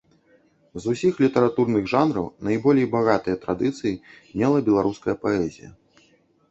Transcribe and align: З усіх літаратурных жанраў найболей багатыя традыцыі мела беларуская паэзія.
З 0.85 0.93
усіх 0.95 1.19
літаратурных 1.23 1.83
жанраў 1.93 2.25
найболей 2.47 2.91
багатыя 2.97 3.35
традыцыі 3.45 3.99
мела 4.43 4.57
беларуская 4.73 5.15
паэзія. 5.29 5.69